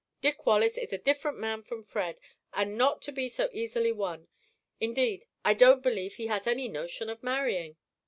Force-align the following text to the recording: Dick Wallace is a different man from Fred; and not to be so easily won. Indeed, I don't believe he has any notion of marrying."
Dick 0.19 0.47
Wallace 0.47 0.79
is 0.79 0.91
a 0.91 0.97
different 0.97 1.37
man 1.37 1.61
from 1.61 1.83
Fred; 1.83 2.17
and 2.55 2.75
not 2.75 3.03
to 3.03 3.11
be 3.11 3.29
so 3.29 3.49
easily 3.53 3.91
won. 3.91 4.27
Indeed, 4.79 5.25
I 5.45 5.53
don't 5.53 5.83
believe 5.83 6.15
he 6.15 6.25
has 6.25 6.47
any 6.47 6.67
notion 6.67 7.07
of 7.07 7.21
marrying." 7.21 7.77